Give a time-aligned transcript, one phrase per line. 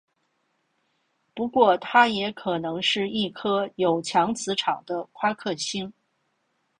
[1.35, 5.93] 不过它也可能是一颗有强磁场的夸克星。